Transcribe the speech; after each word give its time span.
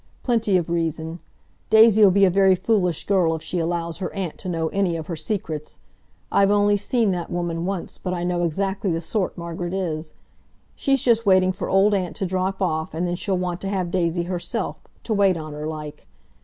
"Plenty 0.23 0.57
of 0.57 0.71
reason. 0.71 1.19
Daisy'll 1.69 2.09
be 2.09 2.25
a 2.25 2.31
very 2.31 2.55
foolish 2.55 3.05
girl 3.05 3.35
if 3.35 3.43
she 3.43 3.59
allows 3.59 3.97
her 3.97 4.11
aunt 4.15 4.39
to 4.39 4.49
know 4.49 4.69
any 4.69 4.95
of 4.97 5.05
her 5.05 5.15
secrets. 5.15 5.77
I've 6.31 6.49
only 6.49 6.75
seen 6.75 7.11
that 7.11 7.29
woman 7.29 7.67
once, 7.67 7.99
but 7.99 8.11
I 8.11 8.23
know 8.23 8.43
exactly 8.43 8.91
the 8.91 8.99
sort 8.99 9.37
Margaret 9.37 9.75
is. 9.75 10.15
She's 10.75 11.03
just 11.03 11.27
waiting 11.27 11.51
for 11.51 11.69
Old 11.69 11.93
Aunt 11.93 12.15
to 12.15 12.25
drop 12.25 12.63
off 12.63 12.95
and 12.95 13.07
then 13.07 13.13
she'll 13.15 13.37
want 13.37 13.61
to 13.61 13.69
have 13.69 13.91
Daisy 13.91 14.23
herself—to 14.23 15.13
wait 15.13 15.37
on 15.37 15.53
her, 15.53 15.67
like. 15.67 16.07